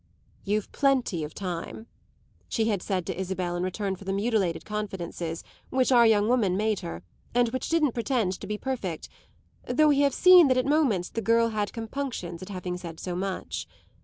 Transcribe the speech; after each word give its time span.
"You've 0.43 0.71
plenty 0.71 1.23
of 1.23 1.35
time," 1.35 1.85
she 2.49 2.69
had 2.69 2.81
said 2.81 3.05
to 3.05 3.15
Isabel 3.15 3.55
in 3.55 3.61
return 3.61 3.95
for 3.95 4.03
the 4.03 4.11
mutilated 4.11 4.65
confidences 4.65 5.43
which 5.69 5.91
our 5.91 6.07
young 6.07 6.27
woman 6.27 6.57
made 6.57 6.79
her 6.79 7.03
and 7.35 7.49
which 7.49 7.69
didn't 7.69 7.91
pretend 7.93 8.39
to 8.41 8.47
be 8.47 8.57
perfect, 8.57 9.09
though 9.67 9.89
we 9.89 9.99
have 9.99 10.15
seen 10.15 10.47
that 10.47 10.57
at 10.57 10.65
moments 10.65 11.09
the 11.11 11.21
girl 11.21 11.49
had 11.49 11.71
compunctions 11.71 12.41
at 12.41 12.49
having 12.49 12.77
said 12.77 12.99
so 12.99 13.15
much. 13.15 13.67